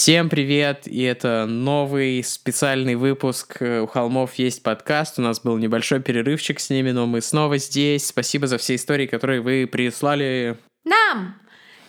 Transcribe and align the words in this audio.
Всем 0.00 0.30
привет, 0.30 0.88
и 0.88 1.02
это 1.02 1.44
новый 1.44 2.24
специальный 2.24 2.94
выпуск 2.94 3.60
э, 3.60 3.82
«У 3.82 3.86
холмов 3.86 4.32
есть 4.36 4.62
подкаст». 4.62 5.18
У 5.18 5.22
нас 5.22 5.42
был 5.42 5.58
небольшой 5.58 6.00
перерывчик 6.00 6.58
с 6.58 6.70
ними, 6.70 6.90
но 6.90 7.06
мы 7.06 7.20
снова 7.20 7.58
здесь. 7.58 8.06
Спасибо 8.06 8.46
за 8.46 8.56
все 8.56 8.76
истории, 8.76 9.06
которые 9.06 9.42
вы 9.42 9.68
прислали. 9.70 10.56
Нам! 10.84 11.38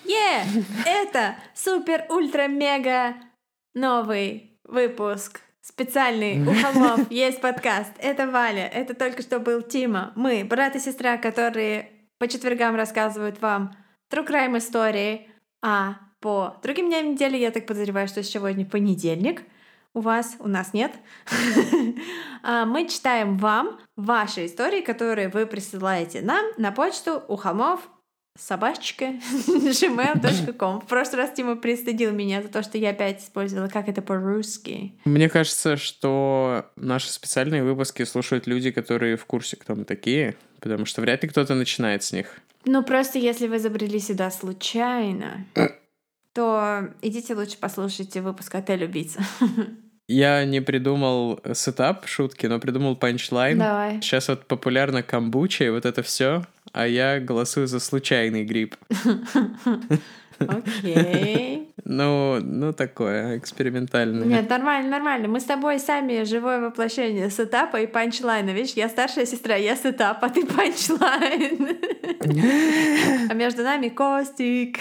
Е! 0.03 0.43
Это 0.85 1.37
супер-ультра-мега 1.55 3.15
новый 3.75 4.59
выпуск. 4.65 5.39
Специальный 5.61 6.45
у 6.45 6.53
холмов 6.53 6.99
есть 7.09 7.39
подкаст. 7.39 7.93
Это 7.97 8.27
Валя, 8.27 8.67
это 8.67 8.93
только 8.93 9.21
что 9.21 9.39
был 9.39 9.61
Тима. 9.61 10.11
Мы, 10.17 10.43
брат 10.43 10.75
и 10.75 10.79
сестра, 10.79 11.15
которые 11.15 11.89
по 12.19 12.27
четвергам 12.27 12.75
рассказывают 12.75 13.41
вам 13.41 13.73
true 14.11 14.27
crime 14.27 14.57
истории, 14.57 15.29
а 15.63 15.95
по 16.21 16.57
другим 16.63 16.87
дням 16.87 17.11
недели 17.11 17.35
я 17.35 17.51
так 17.51 17.65
подозреваю, 17.65 18.07
что 18.07 18.23
сегодня 18.23 18.65
понедельник. 18.65 19.43
У 19.93 19.99
вас, 19.99 20.37
у 20.39 20.47
нас 20.47 20.73
нет. 20.73 20.93
А, 22.43 22.65
мы 22.65 22.87
читаем 22.87 23.37
вам 23.37 23.79
ваши 23.95 24.47
истории, 24.47 24.81
которые 24.81 25.29
вы 25.29 25.45
присылаете 25.45 26.21
нам 26.21 26.43
на 26.57 26.71
почту 26.71 27.23
у 27.27 27.35
холмов 27.35 27.87
собачка 28.35 29.05
gmail.com. 29.47 30.81
В 30.81 30.87
прошлый 30.87 31.21
раз 31.21 31.33
Тима 31.33 31.55
пристыдил 31.55 32.11
меня 32.11 32.41
за 32.41 32.47
то, 32.47 32.63
что 32.63 32.79
я 32.79 32.89
опять 32.91 33.21
использовала, 33.21 33.67
как 33.67 33.87
это 33.89 34.01
по-русски. 34.01 34.95
Мне 35.05 35.29
кажется, 35.29 35.77
что 35.77 36.65
наши 36.75 37.11
специальные 37.11 37.63
выпуски 37.63 38.03
слушают 38.05 38.47
люди, 38.47 38.71
которые 38.71 39.17
в 39.17 39.25
курсе, 39.25 39.55
кто 39.55 39.75
мы 39.75 39.85
такие, 39.85 40.35
потому 40.61 40.85
что 40.85 41.01
вряд 41.01 41.21
ли 41.21 41.29
кто-то 41.29 41.53
начинает 41.53 42.03
с 42.03 42.11
них. 42.11 42.39
Ну, 42.65 42.83
просто 42.83 43.19
если 43.19 43.47
вы 43.47 43.59
забрели 43.59 43.99
сюда 43.99 44.31
случайно, 44.31 45.45
то 46.33 46.89
идите 47.01 47.35
лучше 47.35 47.57
послушайте 47.59 48.21
выпуск 48.21 48.53
«Отель 48.55 48.85
убийца». 48.85 49.21
Я 50.07 50.43
не 50.43 50.61
придумал 50.61 51.39
сетап 51.53 52.05
шутки, 52.05 52.45
но 52.45 52.59
придумал 52.59 52.97
панчлайн. 52.97 53.57
Давай. 53.57 54.01
Сейчас 54.01 54.27
вот 54.27 54.45
популярно 54.45 55.03
комбуча 55.03 55.63
и 55.63 55.69
вот 55.69 55.85
это 55.85 56.03
все, 56.03 56.45
а 56.73 56.85
я 56.85 57.21
голосую 57.21 57.67
за 57.67 57.79
случайный 57.79 58.43
гриб. 58.43 58.75
Окей. 60.47 61.73
Ну, 61.83 62.39
ну 62.41 62.73
такое, 62.73 63.37
экспериментальное. 63.37 64.25
Нет, 64.25 64.49
нормально, 64.49 64.89
нормально. 64.89 65.27
Мы 65.27 65.39
с 65.39 65.43
тобой 65.43 65.79
сами 65.79 66.23
живое 66.23 66.59
воплощение 66.59 67.29
сетапа 67.29 67.81
и 67.81 67.87
панчлайна. 67.87 68.51
Видишь, 68.51 68.73
я 68.73 68.89
старшая 68.89 69.25
сестра, 69.25 69.55
я 69.55 69.75
сетап, 69.75 70.23
а 70.23 70.29
ты 70.29 70.45
панчлайн. 70.45 71.77
А 73.29 73.33
между 73.33 73.63
нами 73.63 73.89
Костик. 73.89 74.79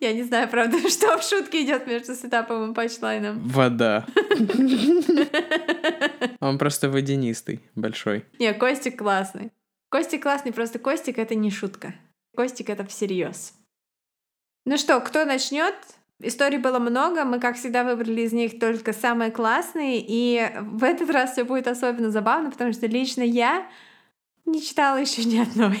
Я 0.00 0.12
не 0.12 0.22
знаю, 0.22 0.48
правда, 0.48 0.78
что 0.88 1.18
в 1.18 1.22
шутке 1.22 1.64
идет 1.64 1.86
между 1.86 2.14
сетапом 2.14 2.70
и 2.70 2.74
панчлайном. 2.74 3.40
Вода. 3.40 4.06
Он 6.40 6.58
просто 6.58 6.88
водянистый, 6.88 7.60
большой. 7.74 8.24
Не, 8.38 8.54
Костик 8.54 8.98
классный. 8.98 9.52
Костик 9.90 10.22
классный, 10.22 10.52
просто 10.52 10.78
Костик— 10.78 11.18
это 11.18 11.34
не 11.34 11.50
шутка. 11.50 11.94
Костик— 12.36 12.68
это 12.70 12.86
всерьез. 12.86 13.54
Ну 14.64 14.76
что, 14.76 15.00
кто 15.00 15.24
начнет? 15.24 15.74
Историй 16.22 16.58
было 16.58 16.78
много, 16.78 17.24
мы, 17.24 17.40
как 17.40 17.56
всегда, 17.56 17.82
выбрали 17.82 18.22
из 18.22 18.32
них 18.32 18.58
только 18.58 18.92
самые 18.92 19.30
классные, 19.30 20.04
и 20.06 20.50
в 20.60 20.84
этот 20.84 21.08
раз 21.10 21.32
все 21.32 21.44
будет 21.44 21.66
особенно 21.66 22.10
забавно, 22.10 22.50
потому 22.50 22.72
что 22.72 22.86
лично 22.86 23.22
я 23.22 23.66
не 24.44 24.62
читала 24.62 24.98
еще 24.98 25.24
ни 25.24 25.38
одной. 25.38 25.80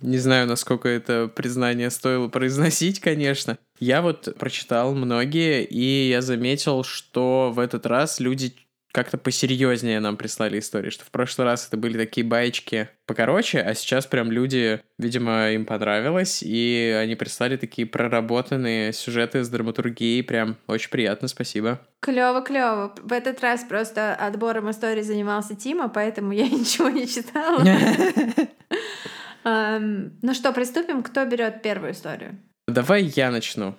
Не 0.00 0.18
знаю, 0.18 0.46
насколько 0.46 0.88
это 0.88 1.26
признание 1.26 1.90
стоило 1.90 2.28
произносить, 2.28 3.00
конечно. 3.00 3.58
Я 3.80 4.00
вот 4.00 4.36
прочитал 4.38 4.94
многие, 4.94 5.64
и 5.64 6.08
я 6.08 6.22
заметил, 6.22 6.84
что 6.84 7.50
в 7.52 7.58
этот 7.58 7.84
раз 7.84 8.20
люди 8.20 8.54
как-то 8.92 9.18
посерьезнее 9.18 10.00
нам 10.00 10.16
прислали 10.16 10.58
истории, 10.58 10.90
что 10.90 11.04
в 11.04 11.10
прошлый 11.10 11.46
раз 11.46 11.66
это 11.66 11.76
были 11.76 11.96
такие 11.96 12.26
баечки 12.26 12.88
покороче, 13.06 13.60
а 13.60 13.74
сейчас 13.74 14.06
прям 14.06 14.32
люди, 14.32 14.80
видимо, 14.98 15.50
им 15.50 15.66
понравилось, 15.66 16.42
и 16.42 16.96
они 17.00 17.14
прислали 17.14 17.56
такие 17.56 17.86
проработанные 17.86 18.92
сюжеты 18.92 19.44
с 19.44 19.48
драматургией, 19.48 20.22
прям 20.22 20.56
очень 20.66 20.90
приятно, 20.90 21.28
спасибо. 21.28 21.80
Клево, 22.00 22.42
клево. 22.42 22.94
В 23.02 23.12
этот 23.12 23.40
раз 23.40 23.64
просто 23.64 24.14
отбором 24.14 24.70
истории 24.70 25.02
занимался 25.02 25.54
Тима, 25.54 25.88
поэтому 25.88 26.32
я 26.32 26.48
ничего 26.48 26.88
не 26.88 27.06
читала. 27.06 27.62
Ну 29.44 30.34
что, 30.34 30.52
приступим? 30.52 31.02
Кто 31.02 31.24
берет 31.24 31.62
первую 31.62 31.92
историю? 31.92 32.38
Давай 32.66 33.04
я 33.04 33.30
начну. 33.30 33.74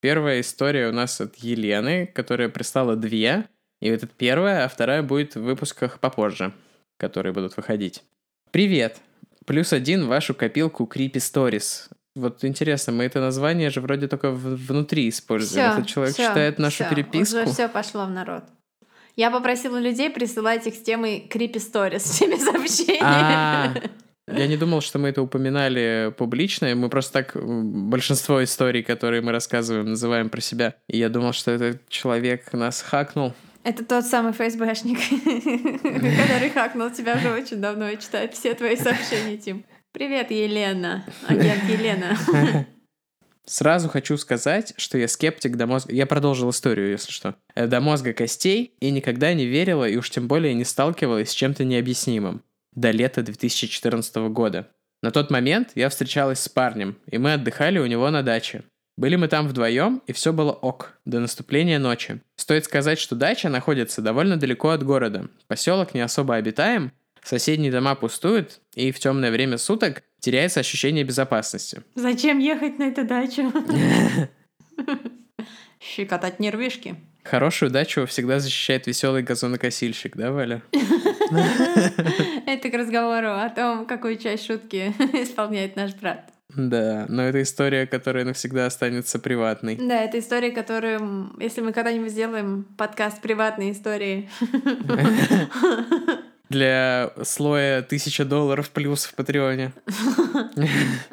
Первая 0.00 0.40
история 0.40 0.88
у 0.88 0.92
нас 0.92 1.20
от 1.20 1.36
Елены, 1.36 2.06
которая 2.06 2.48
прислала 2.48 2.96
две. 2.96 3.44
И 3.80 3.88
это 3.88 4.06
первая, 4.06 4.64
а 4.64 4.68
вторая 4.68 5.02
будет 5.02 5.34
в 5.34 5.42
выпусках 5.42 5.98
попозже, 6.00 6.52
которые 6.98 7.32
будут 7.32 7.56
выходить. 7.56 8.02
Привет! 8.50 8.98
Плюс 9.46 9.72
один 9.72 10.04
в 10.04 10.08
вашу 10.08 10.34
копилку 10.34 10.84
Creepy 10.84 11.14
Stories. 11.14 11.88
Вот 12.14 12.44
интересно, 12.44 12.92
мы 12.92 13.04
это 13.04 13.20
название 13.20 13.70
же 13.70 13.80
вроде 13.80 14.06
только 14.06 14.30
внутри 14.30 15.08
используем. 15.08 15.70
Всё, 15.70 15.78
Этот 15.78 15.86
человек 15.88 16.14
всё, 16.14 16.28
читает 16.28 16.58
нашу 16.58 16.84
всё, 16.84 16.90
переписку. 16.90 17.36
Уже 17.36 17.46
все 17.46 17.68
пошло 17.68 18.04
в 18.04 18.10
народ. 18.10 18.44
Я 19.16 19.30
попросила 19.30 19.78
людей 19.78 20.10
присылать 20.10 20.66
их 20.66 20.74
с 20.74 20.82
темой 20.82 21.26
Creepy 21.30 21.54
Stories, 21.54 21.98
с 22.04 22.18
теми 22.18 22.36
сообщениями. 22.36 23.00
А, 23.02 23.74
Я 24.26 24.46
не 24.46 24.56
думал, 24.56 24.82
что 24.82 24.98
мы 24.98 25.08
это 25.08 25.22
упоминали 25.22 26.12
публично. 26.16 26.74
Мы 26.74 26.90
просто 26.90 27.12
так 27.12 27.32
большинство 27.34 28.42
историй, 28.44 28.82
которые 28.82 29.22
мы 29.22 29.32
рассказываем, 29.32 29.86
называем 29.90 30.28
про 30.28 30.40
себя. 30.40 30.74
И 30.88 30.98
я 30.98 31.08
думал, 31.08 31.32
что 31.32 31.50
этот 31.52 31.88
человек 31.88 32.52
нас 32.52 32.82
хакнул. 32.82 33.32
Это 33.62 33.84
тот 33.84 34.06
самый 34.06 34.32
ФСБшник, 34.32 34.98
который 35.82 36.50
хакнул 36.50 36.90
тебя 36.90 37.16
уже 37.16 37.30
очень 37.30 37.58
давно 37.58 37.90
и 37.90 38.00
читает 38.00 38.32
все 38.34 38.54
твои 38.54 38.76
сообщения, 38.76 39.36
Тим. 39.36 39.64
Привет, 39.92 40.30
Елена. 40.30 41.04
Агент 41.26 41.64
Елена. 41.68 42.16
Сразу 43.44 43.88
хочу 43.88 44.16
сказать, 44.16 44.72
что 44.76 44.96
я 44.96 45.08
скептик 45.08 45.56
до 45.56 45.66
мозга... 45.66 45.92
Я 45.92 46.06
продолжил 46.06 46.50
историю, 46.50 46.90
если 46.90 47.10
что. 47.10 47.34
Э, 47.54 47.66
До 47.66 47.80
мозга 47.80 48.12
костей 48.12 48.76
и 48.78 48.90
никогда 48.92 49.34
не 49.34 49.46
верила 49.46 49.88
и 49.88 49.96
уж 49.96 50.08
тем 50.10 50.28
более 50.28 50.54
не 50.54 50.64
сталкивалась 50.64 51.30
с 51.30 51.34
чем-то 51.34 51.64
необъяснимым. 51.64 52.44
До 52.72 52.92
лета 52.92 53.22
2014 53.22 54.16
года. 54.30 54.68
На 55.02 55.10
тот 55.10 55.30
момент 55.30 55.72
я 55.74 55.88
встречалась 55.88 56.40
с 56.40 56.48
парнем, 56.48 56.96
и 57.10 57.18
мы 57.18 57.32
отдыхали 57.32 57.78
у 57.78 57.86
него 57.86 58.08
на 58.10 58.22
даче. 58.22 58.62
Были 59.00 59.16
мы 59.16 59.28
там 59.28 59.48
вдвоем, 59.48 60.02
и 60.06 60.12
все 60.12 60.30
было 60.30 60.52
ок, 60.52 60.92
до 61.06 61.20
наступления 61.20 61.78
ночи. 61.78 62.20
Стоит 62.36 62.66
сказать, 62.66 62.98
что 62.98 63.16
дача 63.16 63.48
находится 63.48 64.02
довольно 64.02 64.36
далеко 64.36 64.68
от 64.68 64.82
города. 64.82 65.30
Поселок 65.48 65.94
не 65.94 66.02
особо 66.02 66.34
обитаем, 66.34 66.92
соседние 67.22 67.72
дома 67.72 67.94
пустуют, 67.94 68.60
и 68.74 68.92
в 68.92 68.98
темное 68.98 69.30
время 69.30 69.56
суток 69.56 70.02
теряется 70.18 70.60
ощущение 70.60 71.02
безопасности. 71.02 71.80
Зачем 71.94 72.40
ехать 72.40 72.78
на 72.78 72.88
эту 72.88 73.06
дачу? 73.06 73.50
Щекотать 75.80 76.38
нервишки. 76.38 76.94
Хорошую 77.24 77.70
дачу 77.70 78.04
всегда 78.04 78.38
защищает 78.38 78.86
веселый 78.86 79.22
газонокосильщик, 79.22 80.14
да, 80.14 80.30
Валя? 80.30 80.60
Это 82.46 82.68
к 82.68 82.74
разговору 82.74 83.30
о 83.30 83.48
том, 83.48 83.86
какую 83.86 84.18
часть 84.18 84.44
шутки 84.44 84.92
исполняет 85.14 85.74
наш 85.74 85.94
брат. 85.94 86.30
Да, 86.56 87.06
но 87.08 87.22
это 87.22 87.42
история, 87.42 87.86
которая 87.86 88.24
навсегда 88.24 88.66
останется 88.66 89.18
приватной. 89.18 89.76
Да, 89.76 90.02
это 90.02 90.18
история, 90.18 90.50
которую, 90.50 91.32
если 91.38 91.60
мы 91.60 91.72
когда-нибудь 91.72 92.10
сделаем 92.10 92.66
подкаст 92.76 93.20
приватной 93.20 93.72
истории, 93.72 94.28
Для 96.48 97.12
слоя 97.22 97.80
тысяча 97.82 98.24
долларов 98.24 98.70
плюс 98.70 99.04
в 99.04 99.14
Патреоне. 99.14 99.72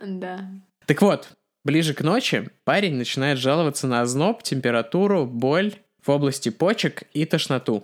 да. 0.04 0.40
Так 0.88 1.02
вот, 1.04 1.30
ближе 1.64 1.94
к 1.94 2.02
ночи 2.02 2.50
парень 2.64 2.96
начинает 2.96 3.38
жаловаться 3.38 3.86
на 3.86 4.02
озноб, 4.02 4.42
температуру, 4.42 5.28
боль 5.28 5.76
в 6.04 6.10
области 6.10 6.50
почек 6.50 7.04
и 7.14 7.26
тошноту. 7.26 7.84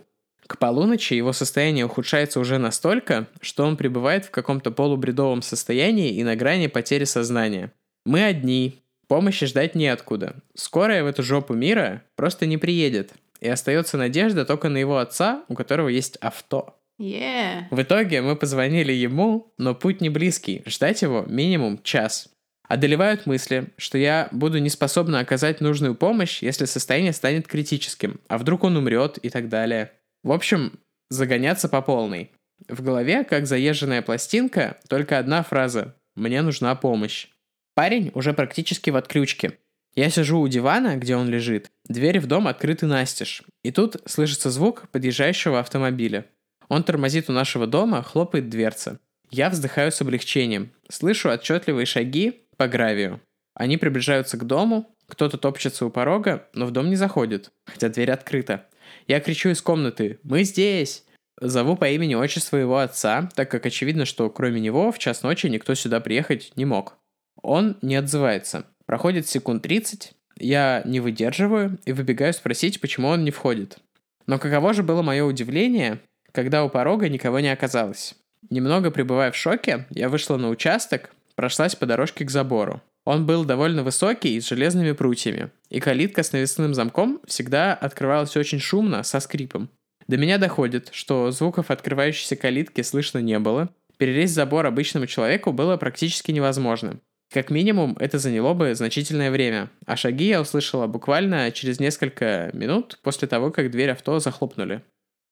К 0.54 0.60
полуночи 0.60 1.16
его 1.16 1.34
состояние 1.34 1.86
ухудшается 1.86 2.40
уже 2.40 2.60
настолько, 2.60 3.26
что 3.42 3.66
он 3.66 3.76
пребывает 3.76 4.26
в 4.26 4.30
каком-то 4.30 4.70
полубредовом 4.70 5.42
состоянии 5.42 6.14
и 6.14 6.24
на 6.24 6.36
грани 6.36 6.68
потери 6.68 7.06
сознания. 7.06 7.74
Мы 8.06 8.24
одни, 8.24 8.84
помощи 9.08 9.48
ждать 9.48 9.74
неоткуда. 9.74 10.36
Скорая 10.54 11.04
в 11.04 11.08
эту 11.08 11.24
жопу 11.24 11.56
мира 11.56 12.04
просто 12.16 12.46
не 12.46 12.60
приедет. 12.60 13.14
И 13.40 13.50
остается 13.50 13.98
надежда 13.98 14.46
только 14.46 14.70
на 14.70 14.78
его 14.78 15.00
отца, 15.00 15.44
у 15.48 15.56
которого 15.56 15.88
есть 15.88 16.18
авто. 16.18 16.78
Yeah. 17.02 17.64
В 17.72 17.82
итоге 17.82 18.22
мы 18.22 18.36
позвонили 18.36 18.94
ему, 18.94 19.52
но 19.58 19.74
путь 19.74 20.02
не 20.02 20.10
близкий, 20.10 20.62
ждать 20.68 21.02
его 21.02 21.24
минимум 21.28 21.82
час. 21.82 22.30
Одолевают 22.70 23.26
мысли, 23.26 23.70
что 23.78 23.98
я 23.98 24.30
буду 24.32 24.60
не 24.60 24.70
способна 24.70 25.20
оказать 25.20 25.62
нужную 25.62 25.96
помощь, 25.96 26.44
если 26.44 26.66
состояние 26.66 27.12
станет 27.12 27.48
критическим, 27.48 28.20
а 28.28 28.38
вдруг 28.38 28.64
он 28.64 28.78
умрет 28.78 29.18
и 29.18 29.32
так 29.32 29.50
далее. 29.50 29.92
В 30.24 30.32
общем, 30.32 30.80
загоняться 31.10 31.68
по 31.68 31.82
полной. 31.82 32.32
В 32.68 32.82
голове, 32.82 33.24
как 33.26 33.46
заезженная 33.46 34.02
пластинка, 34.02 34.80
только 34.88 35.20
одна 35.20 35.44
фраза 35.44 35.96
«Мне 36.16 36.42
нужна 36.42 36.76
помощь». 36.76 37.28
Парень 37.76 38.12
уже 38.14 38.34
практически 38.34 38.90
в 38.90 38.96
отключке. 38.96 39.60
Я 39.96 40.10
сижу 40.10 40.40
у 40.40 40.48
дивана, 40.48 40.96
где 40.96 41.16
он 41.16 41.30
лежит. 41.30 41.72
Двери 41.86 42.20
в 42.20 42.28
дом 42.28 42.48
открыты 42.48 42.86
настежь. 42.86 43.44
И 43.64 43.72
тут 43.72 43.98
слышится 44.06 44.50
звук 44.50 44.90
подъезжающего 44.92 45.60
автомобиля. 45.60 46.26
Он 46.70 46.84
тормозит 46.84 47.30
у 47.30 47.34
нашего 47.34 47.68
дома, 47.68 48.02
хлопает 48.02 48.50
дверца. 48.50 49.00
Я 49.30 49.50
вздыхаю 49.50 49.92
с 49.92 50.02
облегчением. 50.02 50.72
Слышу 50.90 51.30
отчетливые 51.30 51.86
шаги 51.86 52.46
по 52.58 52.68
гравию. 52.68 53.20
Они 53.56 53.78
приближаются 53.78 54.38
к 54.38 54.46
дому, 54.46 54.96
кто-то 55.08 55.38
топчется 55.38 55.86
у 55.86 55.90
порога, 55.90 56.48
но 56.54 56.66
в 56.66 56.72
дом 56.72 56.90
не 56.90 56.96
заходит, 56.96 57.52
хотя 57.66 57.90
дверь 57.90 58.12
открыта. 58.12 58.68
Я 59.08 59.20
кричу 59.20 59.50
из 59.50 59.62
комнаты 59.62 60.20
«Мы 60.24 60.44
здесь!» 60.44 61.04
Зову 61.42 61.76
по 61.76 61.90
имени 61.90 62.16
отчеству 62.16 62.58
его 62.58 62.78
отца, 62.78 63.30
так 63.36 63.50
как 63.50 63.66
очевидно, 63.66 64.06
что 64.06 64.30
кроме 64.30 64.62
него 64.62 64.92
в 64.92 65.00
час 65.00 65.24
ночи 65.24 65.48
никто 65.48 65.74
сюда 65.74 66.00
приехать 66.00 66.54
не 66.56 66.66
мог. 66.66 66.98
Он 67.42 67.78
не 67.82 67.96
отзывается. 67.96 68.66
Проходит 68.86 69.28
секунд 69.28 69.64
30, 69.64 70.14
я 70.38 70.82
не 70.86 71.00
выдерживаю 71.00 71.80
и 71.86 71.92
выбегаю 71.92 72.34
спросить, 72.34 72.80
почему 72.80 73.08
он 73.10 73.24
не 73.24 73.32
входит. 73.32 73.80
Но 74.26 74.40
каково 74.40 74.74
же 74.74 74.84
было 74.84 75.02
мое 75.02 75.24
удивление, 75.24 76.00
когда 76.32 76.64
у 76.64 76.70
порога 76.70 77.10
никого 77.10 77.40
не 77.40 77.52
оказалось. 77.52 78.16
Немного 78.50 78.92
пребывая 78.92 79.32
в 79.32 79.36
шоке, 79.36 79.86
я 79.90 80.10
вышла 80.10 80.38
на 80.38 80.50
участок, 80.50 81.12
прошлась 81.36 81.76
по 81.76 81.86
дорожке 81.86 82.26
к 82.26 82.32
забору. 82.32 82.82
Он 83.06 83.26
был 83.26 83.44
довольно 83.44 83.84
высокий 83.84 84.36
и 84.36 84.42
с 84.42 84.48
железными 84.48 84.94
прутьями, 84.94 85.52
и 85.70 85.80
калитка 85.80 86.24
с 86.24 86.32
навесным 86.32 86.74
замком 86.74 87.20
всегда 87.26 87.74
открывалась 87.74 88.38
очень 88.38 88.60
шумно, 88.60 89.04
со 89.04 89.20
скрипом. 89.20 89.70
До 90.08 90.18
меня 90.18 90.38
доходит, 90.38 90.90
что 90.92 91.32
звуков 91.32 91.72
открывающейся 91.72 92.36
калитки 92.36 92.82
слышно 92.82 93.20
не 93.20 93.40
было, 93.40 93.70
перелезть 93.98 94.34
забор 94.34 94.66
обычному 94.66 95.08
человеку 95.08 95.52
было 95.52 95.78
практически 95.78 96.32
невозможно. 96.32 97.00
Как 97.32 97.50
минимум, 97.50 97.98
это 98.00 98.20
заняло 98.20 98.54
бы 98.54 98.76
значительное 98.76 99.32
время, 99.32 99.72
а 99.86 99.98
шаги 99.98 100.28
я 100.28 100.42
услышала 100.42 100.88
буквально 100.88 101.52
через 101.52 101.80
несколько 101.80 102.52
минут 102.54 103.00
после 103.02 103.28
того, 103.28 103.50
как 103.50 103.72
дверь 103.72 103.92
авто 103.92 104.20
захлопнули. 104.20 104.84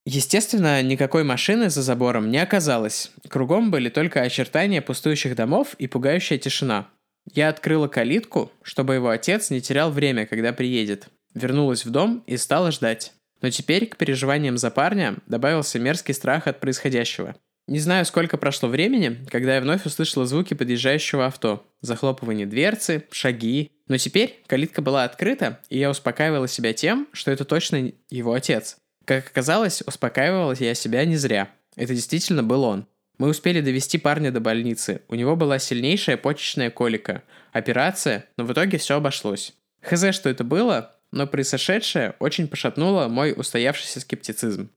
Естественно, 0.06 0.82
никакой 0.82 1.24
машины 1.24 1.70
за 1.70 1.84
забором 1.84 2.32
не 2.32 2.40
оказалось. 2.40 3.12
Кругом 3.30 3.70
были 3.70 3.90
только 3.90 4.22
очертания 4.22 4.82
пустующих 4.82 5.36
домов 5.36 5.76
и 5.78 5.86
пугающая 5.86 6.40
тишина. 6.40 6.88
Я 7.34 7.50
открыла 7.50 7.88
калитку, 7.88 8.52
чтобы 8.62 8.96
его 8.96 9.10
отец 9.10 9.50
не 9.50 9.62
терял 9.62 9.92
время, 9.92 10.26
когда 10.26 10.52
приедет. 10.52 11.08
Вернулась 11.34 11.86
в 11.86 11.90
дом 11.90 12.24
и 12.28 12.36
стала 12.38 12.72
ждать. 12.72 13.14
Но 13.42 13.50
теперь 13.50 13.88
к 13.88 13.98
переживаниям 13.98 14.58
за 14.58 14.70
парня 14.70 15.18
добавился 15.28 15.80
мерзкий 15.80 16.14
страх 16.14 16.48
от 16.48 16.60
происходящего. 16.60 17.36
Не 17.68 17.80
знаю, 17.80 18.06
сколько 18.06 18.38
прошло 18.38 18.68
времени, 18.68 19.26
когда 19.30 19.56
я 19.56 19.62
вновь 19.62 19.86
услышала 19.86 20.26
звуки 20.26 20.54
подъезжающего 20.54 21.26
авто, 21.26 21.66
захлопывание 21.80 22.46
дверцы, 22.46 23.06
шаги. 23.12 23.72
Но 23.88 23.98
теперь 23.98 24.44
калитка 24.48 24.82
была 24.82 25.06
открыта, 25.06 25.60
и 25.70 25.80
я 25.80 25.90
успокаивала 25.90 26.48
себя 26.48 26.74
тем, 26.74 27.08
что 27.14 27.32
это 27.32 27.46
точно 27.46 27.94
его 28.10 28.34
отец. 28.34 28.78
Как 29.06 29.28
оказалось, 29.28 29.82
успокаивалась 29.86 30.60
я 30.60 30.74
себя 30.74 31.06
не 31.06 31.16
зря. 31.16 31.50
Это 31.76 31.96
действительно 31.96 32.44
был 32.44 32.64
он. 32.64 32.88
Мы 33.22 33.28
успели 33.28 33.62
довести 33.62 34.00
парня 34.00 34.32
до 34.32 34.40
больницы. 34.40 35.04
У 35.08 35.14
него 35.14 35.36
была 35.36 35.60
сильнейшая 35.60 36.18
почечная 36.18 36.72
колика. 36.72 37.22
Операция, 37.52 38.26
но 38.36 38.46
в 38.46 38.52
итоге 38.52 38.80
все 38.80 38.96
обошлось. 38.96 39.54
Хз, 39.84 40.12
что 40.12 40.28
это 40.28 40.44
было, 40.44 40.96
но 41.12 41.28
произошедшее 41.28 42.16
очень 42.18 42.48
пошатнуло 42.48 43.10
мой 43.10 43.36
устоявшийся 43.38 44.00
скептицизм. 44.00 44.72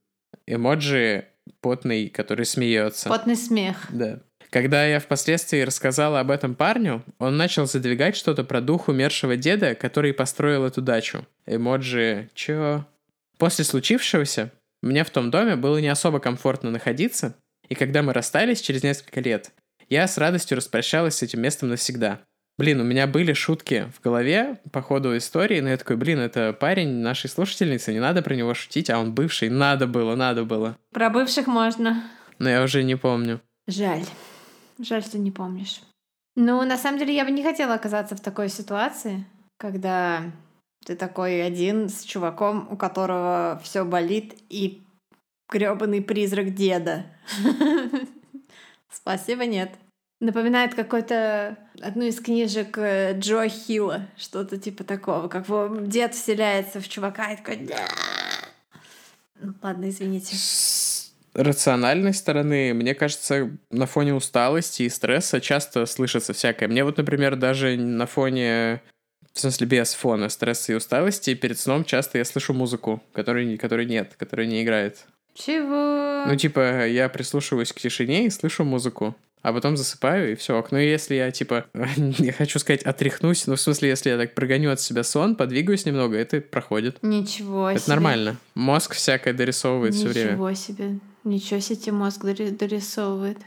Эмоджи 0.47 1.25
потный, 1.63 2.11
который 2.11 2.45
смеется. 2.45 3.09
Потный 3.09 3.37
смех. 3.37 3.87
Да. 3.89 4.21
Когда 4.51 4.85
я 4.85 5.01
впоследствии 5.01 5.63
рассказала 5.63 6.21
об 6.21 6.31
этом 6.31 6.55
парню, 6.55 7.03
он 7.19 7.39
начал 7.39 7.65
задвигать 7.65 8.15
что-то 8.15 8.45
про 8.45 8.61
дух 8.61 8.89
умершего 8.89 9.37
деда, 9.39 9.75
который 9.75 10.13
построил 10.13 10.67
эту 10.67 10.83
дачу. 10.83 11.27
Эмоджи 11.47 12.29
«Чё?». 12.35 12.85
После 13.39 13.65
случившегося 13.65 14.53
мне 14.83 15.03
в 15.03 15.09
том 15.09 15.31
доме 15.31 15.57
было 15.57 15.79
не 15.79 15.89
особо 15.89 16.21
комфортно 16.21 16.71
находиться, 16.71 17.35
и 17.75 17.77
когда 17.77 18.03
мы 18.03 18.13
расстались 18.13 18.61
через 18.61 18.85
несколько 18.85 19.21
лет, 19.21 19.51
я 19.89 20.07
с 20.07 20.17
радостью 20.17 20.57
распрощалась 20.57 21.17
с 21.17 21.23
этим 21.23 21.43
местом 21.43 21.71
навсегда. 21.71 22.21
Блин, 22.57 22.81
у 22.81 22.85
меня 22.85 23.09
были 23.09 23.33
шутки 23.33 23.91
в 23.93 24.01
голове 24.01 24.61
по 24.71 24.81
ходу 24.81 25.17
истории, 25.17 25.59
но 25.59 25.71
я 25.71 25.77
такой, 25.77 25.97
блин, 25.97 26.21
это 26.21 26.53
парень 26.53 27.01
нашей 27.01 27.29
слушательницы, 27.29 27.93
не 27.93 27.99
надо 27.99 28.23
про 28.23 28.37
него 28.37 28.55
шутить, 28.55 28.91
а 28.91 29.01
он 29.01 29.13
бывший, 29.13 29.49
надо 29.49 29.89
было, 29.89 30.15
надо 30.15 30.45
было. 30.45 30.79
Про 30.93 31.11
бывших 31.11 31.49
можно. 31.49 32.05
Но 32.39 32.49
я 32.49 32.63
уже 32.63 32.85
не 32.85 32.95
помню. 32.95 33.41
Жаль. 33.67 34.05
Жаль, 34.79 35.03
что 35.03 35.19
не 35.19 35.33
помнишь. 35.33 35.81
Ну, 36.37 36.63
на 36.63 36.77
самом 36.77 37.01
деле, 37.01 37.13
я 37.13 37.25
бы 37.25 37.33
не 37.33 37.43
хотела 37.43 37.75
оказаться 37.75 38.15
в 38.15 38.21
такой 38.21 38.51
ситуации, 38.51 39.25
когда 39.59 40.23
ты 40.87 40.95
такой 40.95 41.45
один 41.45 41.89
с 41.89 42.05
чуваком, 42.05 42.69
у 42.71 42.77
которого 42.77 43.61
все 43.65 43.85
болит, 43.85 44.37
и 44.49 44.84
гребаный 45.55 46.03
призрак 46.03 46.55
деда. 46.55 47.07
Спасибо, 48.93 49.47
нет. 49.47 49.71
Напоминает 50.21 50.75
какой-то 50.75 51.57
одну 51.81 52.05
из 52.05 52.21
книжек 52.21 52.77
э, 52.79 53.19
Джо 53.19 53.49
Хилла, 53.49 54.09
что-то 54.17 54.59
типа 54.59 54.85
такого, 54.85 55.29
как 55.29 55.47
дед 55.89 56.15
вселяется 56.15 56.81
в 56.81 56.89
чувака 56.89 57.33
и 57.33 57.37
такой... 57.37 57.69
Ну, 59.41 59.53
ладно, 59.63 59.89
извините. 59.89 60.35
С 60.35 61.13
рациональной 61.35 62.15
стороны, 62.15 62.73
мне 62.75 62.95
кажется, 62.95 63.51
на 63.71 63.87
фоне 63.87 64.15
усталости 64.15 64.85
и 64.85 64.89
стресса 64.89 65.41
часто 65.41 65.87
слышится 65.87 66.33
всякое. 66.33 66.69
Мне 66.69 66.85
вот, 66.85 66.97
например, 66.97 67.37
даже 67.37 67.77
на 67.77 68.07
фоне 68.07 68.81
в 69.35 69.41
смысле, 69.41 69.67
без 69.67 69.95
фона 69.95 70.29
стресса 70.29 70.73
и 70.73 70.77
усталости, 70.77 71.35
перед 71.35 71.59
сном 71.59 71.85
часто 71.85 72.19
я 72.19 72.25
слышу 72.25 72.55
музыку, 72.55 73.03
которой, 73.13 73.59
которой 73.59 73.85
нет, 73.85 74.15
которая 74.17 74.47
не 74.47 74.63
играет. 74.63 75.07
Чего? 75.35 76.25
Ну, 76.27 76.37
типа, 76.37 76.87
я 76.87 77.09
прислушиваюсь 77.09 77.73
к 77.73 77.81
тишине 77.81 78.27
и 78.27 78.31
слышу 78.31 78.65
музыку, 78.65 79.17
а 79.43 79.53
потом 79.53 79.77
засыпаю, 79.77 80.33
и 80.33 80.35
все. 80.37 80.65
Ну, 80.71 80.79
если 80.79 81.17
я, 81.17 81.31
типа, 81.31 81.67
я 82.19 82.33
хочу 82.33 82.59
сказать, 82.59 82.83
отряхнусь, 82.83 83.47
ну, 83.47 83.57
в 83.57 83.61
смысле, 83.61 83.89
если 83.91 84.11
я 84.11 84.17
так 84.17 84.35
прогоню 84.35 84.71
от 84.71 84.81
себя 84.81 85.03
сон, 85.03 85.35
подвигаюсь 85.35 85.87
немного, 85.87 86.17
это 86.17 86.41
проходит. 86.41 86.99
Ничего 87.03 87.71
это 87.71 87.81
себе. 87.81 87.91
нормально. 87.91 88.37
Мозг 88.55 88.95
всякое 88.95 89.35
дорисовывает 89.35 89.95
все 89.95 90.09
время. 90.09 90.33
Ничего 90.33 90.55
себе. 90.55 90.99
Ничего 91.25 91.61
себе 91.61 91.93
мозг 91.93 92.25
дорисовывает. 92.25 93.39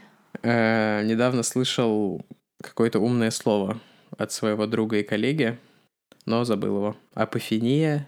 Э, 0.42 1.02
недавно 1.04 1.42
слышал 1.42 2.24
какое-то 2.62 3.00
умное 3.00 3.30
слово 3.30 3.80
от 4.16 4.30
своего 4.30 4.66
друга 4.66 4.98
и 4.98 5.02
коллеги, 5.02 5.58
но 6.26 6.44
забыл 6.44 6.76
его. 6.76 6.96
Апофения. 7.14 8.06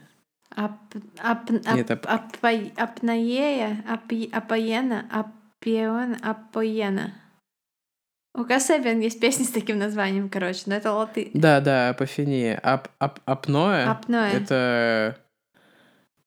Ап, 0.56 0.72
ап, 1.18 1.50
ап, 1.50 1.50
Нет, 1.74 1.90
ап- 1.90 2.06
апа- 2.06 2.72
апнаея, 2.76 3.84
апи- 3.88 4.30
апоена, 4.32 5.06
апион, 5.10 6.16
апоена. 6.22 7.14
У 8.34 8.44
Касебин 8.44 9.00
есть 9.00 9.20
песни 9.20 9.44
с 9.44 9.50
таким 9.50 9.78
названием, 9.78 10.28
короче, 10.28 10.62
но 10.66 10.74
это 10.74 10.92
латы. 10.92 11.30
Да, 11.34 11.60
да, 11.60 11.90
апофения. 11.90 12.58
Ап, 12.62 12.88
ап, 12.98 13.20
апноэ. 13.24 13.84
Апноэ. 13.84 14.30
Это... 14.32 15.18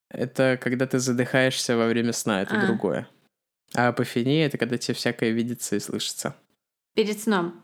Это 0.10 0.60
когда 0.62 0.86
ты 0.86 1.00
задыхаешься 1.00 1.76
во 1.76 1.88
время 1.88 2.14
сна, 2.14 2.42
это 2.44 2.56
А. 2.60 2.66
другое. 2.66 3.08
А 3.74 3.88
апофения— 3.88 4.46
это 4.48 4.58
когда 4.60 4.78
тебе 4.78 4.94
всякое 4.94 5.32
видится 5.32 5.76
и 5.76 5.80
слышится. 5.80 6.36
Перед 6.94 7.20
сном. 7.20 7.60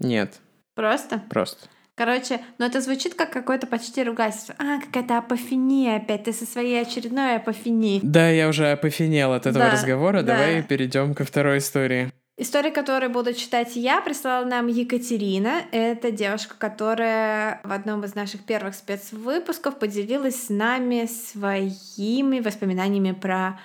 Нет, 0.00 0.40
Просто. 0.74 1.20
просто. 1.30 1.68
Короче, 2.04 2.40
но 2.58 2.66
это 2.66 2.80
звучит 2.80 3.14
как 3.14 3.32
какое-то 3.32 3.68
почти 3.68 4.02
ругательство. 4.02 4.56
А, 4.58 4.80
какая-то 4.80 5.18
апофения 5.18 5.98
опять. 5.98 6.24
Ты 6.24 6.32
со 6.32 6.44
своей 6.44 6.82
очередной 6.82 7.36
апофенией. 7.36 8.00
Да, 8.02 8.28
я 8.28 8.48
уже 8.48 8.72
апофинел 8.72 9.32
от 9.32 9.46
этого 9.46 9.66
Да, 9.66 9.70
разговора. 9.70 10.22
да. 10.22 10.36
Давай 10.36 10.64
перейдем 10.64 11.14
ко 11.14 11.24
второй 11.24 11.58
истории. 11.58 12.10
Историю, 12.36 12.72
которую 12.72 13.10
буду 13.12 13.34
читать 13.34 13.76
я, 13.76 14.00
прислала 14.00 14.44
нам 14.44 14.66
Екатерина. 14.66 15.62
Это 15.70 16.10
девушка, 16.10 16.56
которая 16.58 17.60
в 17.62 17.70
одном 17.70 18.02
из 18.02 18.16
наших 18.16 18.44
первых 18.44 18.74
спецвыпусков 18.74 19.78
поделилась 19.78 20.46
с 20.46 20.48
нами 20.48 21.06
своими 21.06 22.40
воспоминаниями 22.40 23.12
про 23.12 23.60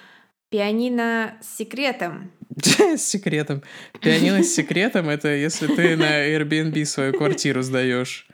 пианино 0.51 1.33
с 1.41 1.57
секретом. 1.57 2.29
С 2.95 3.01
секретом. 3.01 3.63
Пианино 4.01 4.43
с 4.43 4.53
секретом— 4.53 5.09
это 5.11 5.29
если 5.33 5.67
ты 5.67 5.95
на 5.95 6.27
Airbnb 6.27 6.85
свою 6.85 7.13
квартиру 7.13 7.61
сдаешь. 7.61 8.26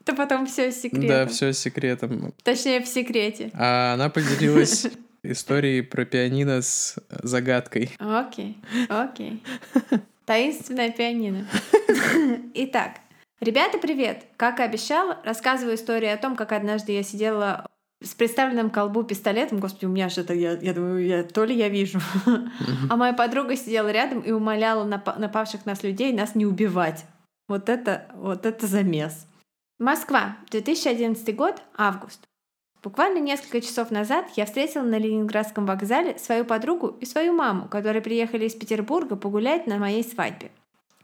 Это 0.00 0.14
потом 0.14 0.46
все 0.46 0.72
секретом. 0.72 1.08
Да, 1.08 1.26
все 1.26 1.52
с 1.52 1.58
секретом. 1.58 2.32
Точнее, 2.42 2.80
в 2.80 2.88
секрете. 2.88 3.50
А 3.54 3.94
она 3.94 4.08
поделилась 4.08 4.86
историей 5.22 5.82
про 5.82 6.04
пианино 6.04 6.62
с 6.62 6.96
загадкой. 7.22 7.90
Окей, 7.98 8.56
окей. 8.88 9.42
Таинственное 10.24 10.90
пианино. 10.90 11.46
Итак, 12.54 12.92
ребята, 13.40 13.78
привет! 13.78 14.24
Как 14.36 14.60
и 14.60 14.62
обещала, 14.62 15.18
рассказываю 15.24 15.76
историю 15.76 16.14
о 16.14 16.16
том, 16.16 16.36
как 16.36 16.52
однажды 16.52 16.92
я 16.92 17.02
сидела 17.02 17.66
с 18.02 18.14
представленным 18.14 18.70
колбу 18.70 19.02
пистолетом. 19.02 19.58
Господи, 19.58 19.84
у 19.84 19.90
меня 19.90 20.08
что-то, 20.08 20.32
я, 20.32 20.52
я 20.52 20.72
думаю, 20.72 21.04
я, 21.04 21.22
то 21.22 21.44
ли 21.44 21.54
я 21.54 21.68
вижу. 21.68 22.00
А 22.88 22.96
моя 22.96 23.12
подруга 23.12 23.56
сидела 23.56 23.90
рядом 23.90 24.20
и 24.20 24.30
умоляла 24.30 24.88
напа- 24.88 25.18
напавших 25.18 25.66
нас 25.66 25.82
людей 25.82 26.12
нас 26.12 26.34
не 26.34 26.46
убивать. 26.46 27.04
Вот 27.48 27.68
это, 27.68 28.06
вот 28.14 28.46
это 28.46 28.66
замес. 28.66 29.26
Москва, 29.80 30.36
2011 30.50 31.34
год, 31.34 31.62
август. 31.74 32.20
Буквально 32.82 33.16
несколько 33.16 33.62
часов 33.62 33.90
назад 33.90 34.26
я 34.36 34.44
встретила 34.44 34.82
на 34.82 34.98
Ленинградском 34.98 35.64
вокзале 35.64 36.18
свою 36.18 36.44
подругу 36.44 36.98
и 37.00 37.06
свою 37.06 37.32
маму, 37.32 37.66
которые 37.66 38.02
приехали 38.02 38.44
из 38.44 38.54
Петербурга 38.54 39.16
погулять 39.16 39.66
на 39.66 39.78
моей 39.78 40.04
свадьбе. 40.04 40.50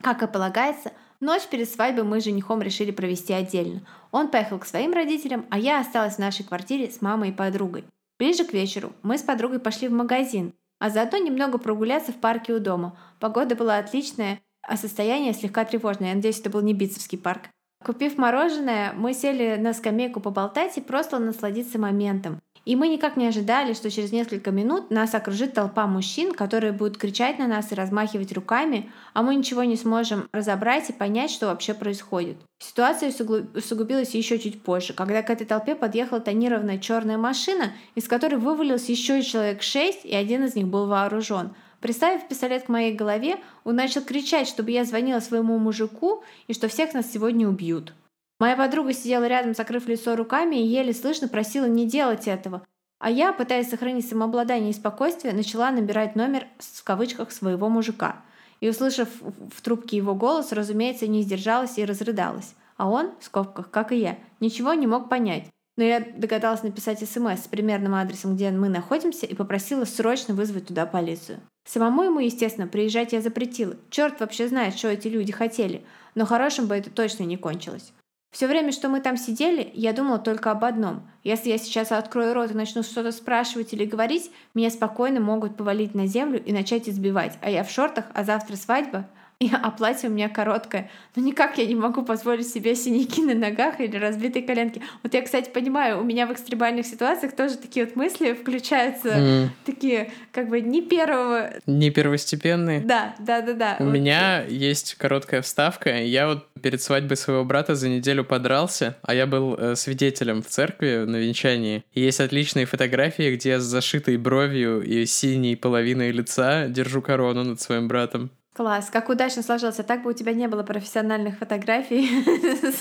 Как 0.03 0.23
и 0.23 0.27
полагается, 0.27 0.93
ночь 1.21 1.47
перед 1.47 1.71
свадьбой 1.71 2.05
мы 2.05 2.21
с 2.21 2.25
женихом 2.25 2.61
решили 2.61 2.91
провести 2.91 3.33
отдельно. 3.33 3.81
Он 4.11 4.29
поехал 4.29 4.59
к 4.59 4.67
своим 4.67 4.93
родителям, 4.93 5.47
а 5.49 5.59
я 5.59 5.81
осталась 5.81 6.17
в 6.17 6.19
нашей 6.19 6.45
квартире 6.45 6.91
с 6.91 7.01
мамой 7.01 7.31
и 7.31 7.33
подругой. 7.33 7.87
Ближе 8.19 8.45
к 8.45 8.53
вечеру 8.53 8.93
мы 9.03 9.17
с 9.17 9.23
подругой 9.23 9.59
пошли 9.59 9.89
в 9.89 9.93
магазин, 9.93 10.53
а 10.81 10.91
заодно 10.91 11.17
немного 11.17 11.57
прогуляться 11.57 12.13
в 12.13 12.17
парке 12.17 12.53
у 12.53 12.59
дома. 12.59 12.99
Погода 13.21 13.57
была 13.57 13.79
отличная, 13.79 14.39
а 14.61 14.77
состояние 14.77 15.33
слегка 15.33 15.65
тревожное. 15.65 16.11
Я 16.11 16.15
надеюсь, 16.15 16.41
это 16.41 16.51
был 16.51 16.61
не 16.61 16.75
Битцевский 16.75 17.17
парк. 17.17 17.49
Купив 17.87 18.19
мороженое, 18.19 18.93
мы 18.97 19.15
сели 19.15 19.55
на 19.61 19.73
скамейку 19.73 20.19
поболтать 20.19 20.77
и 20.77 20.81
просто 20.81 21.21
насладиться 21.21 21.79
моментом. 21.79 22.41
И 22.65 22.75
мы 22.75 22.89
никак 22.89 23.17
не 23.17 23.29
ожидали, 23.29 23.75
что 23.75 23.93
через 23.93 24.11
несколько 24.11 24.51
минут 24.51 24.91
нас 24.91 25.15
окружит 25.15 25.55
толпа 25.55 25.87
мужчин, 25.87 26.33
которые 26.33 26.73
будут 26.73 26.99
кричать 26.99 27.39
на 27.39 27.47
нас 27.47 27.71
и 27.71 27.77
размахивать 27.77 28.33
руками, 28.33 28.91
а 29.15 29.23
мы 29.23 29.37
ничего 29.37 29.63
не 29.63 29.77
сможем 29.77 30.29
разобрать 30.33 30.91
и 30.91 30.93
понять, 30.93 31.31
что 31.31 31.47
вообще 31.47 31.75
происходит. 31.75 32.39
Ситуация 32.59 33.13
усугубилась 33.55 34.17
еще 34.17 34.41
чуть 34.41 34.65
позже, 34.65 34.93
когда 34.93 35.23
к 35.23 35.31
этой 35.31 35.47
толпе 35.47 35.77
подъехала 35.77 36.21
тонированная 36.21 36.79
черная 36.79 37.19
машина, 37.19 37.71
из 37.95 38.09
которой 38.09 38.35
вывалился 38.35 38.91
еще 38.91 39.23
человек 39.23 39.63
шесть, 39.63 40.05
и 40.05 40.13
один 40.13 40.43
из 40.43 40.57
них 40.57 40.67
был 40.67 40.89
вооружен. 40.89 41.55
Приставив 41.81 42.27
пистолет 42.29 42.65
к 42.65 42.69
моей 42.69 42.95
голове, 42.95 43.39
он 43.65 43.77
начал 43.77 44.03
кричать, 44.03 44.49
чтобы 44.49 44.71
я 44.71 44.85
звонила 44.85 45.21
своему 45.21 45.59
мужику 45.59 46.25
и 46.47 46.55
что 46.55 46.69
всех 46.69 46.95
нас 46.95 47.11
сегодня 47.11 47.49
убьют. 47.49 47.93
Моя 48.39 48.57
подруга 48.57 48.93
сидела 48.93 49.27
рядом, 49.27 49.55
закрыв 49.55 49.89
лицо 49.89 50.15
руками, 50.15 50.57
и 50.57 50.67
еле 50.67 50.93
слышно 50.93 51.29
просила 51.29 51.67
не 51.67 51.87
делать 51.87 52.29
этого. 52.29 52.63
А 52.99 53.11
я, 53.11 53.33
пытаясь 53.33 53.69
сохранить 53.69 54.09
самообладание 54.09 54.71
и 54.71 54.75
спокойствие, 54.75 55.35
начала 55.35 55.71
набирать 55.71 56.17
номер 56.17 56.47
в 56.59 56.85
кавычках 56.85 57.31
своего 57.31 57.69
мужика. 57.69 58.23
И, 58.61 58.69
услышав 58.69 59.09
в 59.21 59.61
трубке 59.63 59.99
его 59.99 60.15
голос, 60.15 60.53
разумеется, 60.53 61.07
не 61.07 61.23
сдержалась 61.23 61.79
и 61.79 61.85
разрыдалась. 61.85 62.55
А 62.77 62.89
он, 62.89 63.13
в 63.21 63.25
скобках, 63.25 63.71
как 63.71 63.93
и 63.93 63.97
я, 63.97 64.19
ничего 64.41 64.73
не 64.75 64.87
мог 64.87 65.09
понять. 65.09 65.45
Но 65.77 65.85
я 65.85 66.01
догадалась 66.01 66.63
написать 66.63 67.07
смс 67.07 67.45
с 67.45 67.49
примерным 67.49 67.95
адресом, 67.95 68.35
где 68.35 68.51
мы 68.51 68.69
находимся, 68.69 69.27
и 69.27 69.35
попросила 69.35 69.85
срочно 69.85 70.35
вызвать 70.35 70.69
туда 70.69 70.87
полицию. 70.87 71.41
Самому 71.67 72.03
ему, 72.03 72.21
естественно, 72.21 72.67
приезжать 72.67 73.13
я 73.13 73.21
запретила. 73.21 73.77
Черт 73.91 74.21
вообще 74.21 74.49
знает, 74.49 74.77
что 74.77 74.89
эти 74.89 75.09
люди 75.09 75.33
хотели. 75.33 75.85
Но 76.15 76.25
хорошим 76.25 76.67
бы 76.67 76.77
это 76.77 76.91
точно 76.91 77.25
не 77.25 77.37
кончилось. 77.37 77.93
Все 78.37 78.47
время, 78.47 78.71
что 78.71 78.89
мы 78.89 79.01
там 79.01 79.17
сидели, 79.17 79.71
я 79.75 79.93
думала 79.93 80.19
только 80.19 80.51
об 80.51 80.65
одном. 80.65 81.09
Если 81.25 81.49
я 81.49 81.59
сейчас 81.59 81.91
открою 81.91 82.35
рот 82.35 82.51
и 82.51 82.55
начну 82.55 82.83
что-то 82.83 83.11
спрашивать 83.13 83.73
или 83.73 83.85
говорить, 83.85 84.31
меня 84.55 84.71
спокойно 84.71 85.21
могут 85.21 85.57
повалить 85.57 85.95
на 85.95 86.07
землю 86.07 86.43
и 86.43 86.53
начать 86.53 86.89
избивать. 86.89 87.39
А 87.41 87.51
я 87.51 87.65
в 87.65 87.71
шортах, 87.71 88.05
а 88.15 88.25
завтра 88.25 88.57
свадьба, 88.57 89.09
и, 89.39 89.51
а 89.53 89.71
платье 89.71 90.09
у 90.09 90.13
меня 90.13 90.31
короткое. 90.31 90.91
Но 91.15 91.23
никак 91.23 91.59
я 91.59 91.67
не 91.67 91.75
могу 91.75 92.03
позволить 92.03 92.49
себе 92.49 92.75
синяки 92.75 93.23
на 93.23 93.35
ногах 93.35 93.81
или 93.81 93.97
разбитые 93.97 94.43
коленки. 94.43 94.81
Вот 95.03 95.13
я, 95.13 95.21
кстати, 95.21 95.51
понимаю, 95.51 96.01
у 96.01 96.05
меня 96.05 96.27
в 96.27 96.33
экстремальных 96.33 96.87
ситуациях 96.87 97.37
тоже 97.37 97.57
такие 97.57 97.85
вот 97.85 97.97
мысли 97.97 98.33
включаются, 98.33 99.09
mm. 99.09 99.49
такие 99.67 100.11
как 100.33 100.49
бы 100.49 100.63
не 100.63 100.81
первого... 100.81 101.53
Не 101.67 101.91
первостепенные? 101.91 102.81
Да, 102.81 103.15
да, 103.19 103.43
да, 103.43 103.53
да. 103.53 103.77
У 103.79 103.85
вот. 103.85 103.93
меня 103.93 104.43
есть 104.45 104.95
короткая 104.95 105.43
вставка. 105.43 106.03
Я 106.03 106.29
вот 106.29 106.47
перед 106.63 106.81
свадьбой 106.81 107.19
своего 107.19 107.45
брата 107.45 107.75
за 107.75 107.91
неделю 107.91 108.25
подрался, 108.25 108.97
а 109.03 109.15
я 109.15 109.27
был 109.27 109.55
э, 109.55 109.77
свидетелем 109.77 110.43
в 110.43 110.47
церкви 110.47 111.05
на 111.07 111.17
венчании. 111.17 111.85
И 111.93 112.01
есть 112.01 112.21
отличные 112.21 112.65
фотографии, 112.65 113.35
где 113.35 113.51
я 113.51 113.61
с 113.61 113.65
зашитой 113.65 114.17
бровью 114.17 114.81
и 114.81 115.05
синей 115.05 115.57
половиной 115.57 116.11
лица 116.11 116.69
держу 116.69 117.03
корону 117.03 117.45
над 117.45 117.61
своим 117.61 117.87
братом. 117.87 118.31
Класс, 118.57 118.89
как 118.91 119.11
удачно 119.11 119.43
сложился. 119.43 119.83
Так 119.83 120.03
бы 120.03 120.11
у 120.11 120.13
тебя 120.15 120.33
не 120.33 120.49
было 120.49 120.63
профессиональных 120.63 121.37
фотографий 121.37 122.09
с 122.63 122.81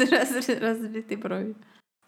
разбитой 0.61 1.17
бровью. 1.17 1.55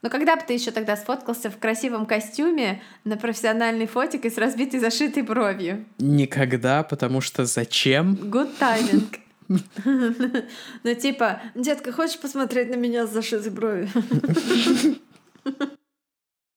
Но 0.01 0.09
когда 0.09 0.37
бы 0.37 0.43
ты 0.47 0.53
еще 0.53 0.71
тогда 0.71 0.95
сфоткался 0.95 1.49
в 1.49 1.57
красивом 1.57 2.05
костюме 2.05 2.81
на 3.03 3.17
профессиональный 3.17 3.85
фотик 3.85 4.23
и 4.23 4.29
с 4.29 4.37
разбитой 4.37 4.79
зашитой 4.79 5.23
бровью? 5.23 5.83
Никогда, 5.97 6.83
потому 6.83 7.19
что 7.19 7.43
зачем? 7.45 8.13
Good 8.13 8.57
timing. 8.57 9.19
Ну 10.83 10.93
типа, 10.93 11.41
детка, 11.55 11.91
хочешь 11.91 12.19
посмотреть 12.19 12.69
на 12.69 12.75
меня 12.75 13.05
с 13.05 13.11
зашитой 13.11 13.51
бровью? 13.51 13.89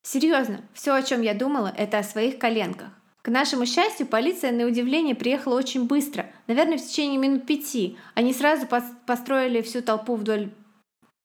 Серьезно, 0.02 0.61
все, 0.75 0.95
о 0.95 1.02
чем 1.02 1.23
я 1.23 1.35
думала, 1.35 1.73
это 1.76 1.99
о 1.99 2.05
своих 2.05 2.38
коленках. 2.38 2.90
К 3.22 3.28
нашему 3.28 3.66
счастью, 3.66 4.06
полиция 4.06 4.50
на 4.50 4.64
удивление 4.64 5.14
приехала 5.14 5.56
очень 5.58 5.86
быстро, 5.86 6.26
наверное, 6.46 6.78
в 6.78 6.82
течение 6.82 7.18
минут 7.18 7.46
пяти. 7.46 7.98
Они 8.14 8.32
сразу 8.32 8.66
построили 9.06 9.60
всю 9.60 9.82
толпу 9.82 10.16
вдоль 10.16 10.50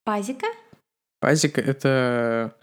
пазика. 0.03 0.47
Пазик— 1.21 1.57
это 1.59 2.55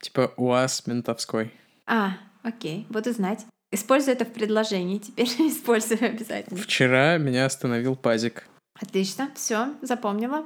типа 0.00 0.32
УАЗ 0.36 0.86
ментовской. 0.86 1.52
А, 1.86 2.18
окей, 2.42 2.86
буду 2.90 3.12
знать. 3.12 3.46
Использую 3.72 4.14
это 4.14 4.24
в 4.24 4.32
предложении, 4.32 4.98
теперь 4.98 5.26
использую 5.38 6.04
обязательно. 6.04 6.60
Вчера 6.60 7.16
меня 7.16 7.46
остановил 7.46 7.96
пазик. 7.96 8.46
Отлично, 8.80 9.30
все, 9.34 9.74
запомнила. 9.80 10.44